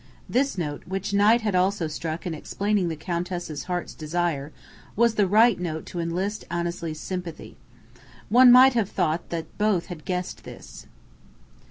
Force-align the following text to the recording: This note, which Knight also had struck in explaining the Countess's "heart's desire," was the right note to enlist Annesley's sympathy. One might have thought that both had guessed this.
This 0.27 0.57
note, 0.57 0.87
which 0.87 1.13
Knight 1.13 1.45
also 1.53 1.85
had 1.85 1.91
struck 1.91 2.25
in 2.25 2.33
explaining 2.33 2.87
the 2.89 2.95
Countess's 2.95 3.65
"heart's 3.65 3.93
desire," 3.93 4.51
was 4.95 5.13
the 5.13 5.27
right 5.27 5.59
note 5.59 5.85
to 5.85 5.99
enlist 5.99 6.43
Annesley's 6.49 6.99
sympathy. 6.99 7.55
One 8.27 8.51
might 8.51 8.73
have 8.73 8.89
thought 8.89 9.29
that 9.29 9.59
both 9.59 9.85
had 9.93 10.03
guessed 10.03 10.43
this. 10.43 10.87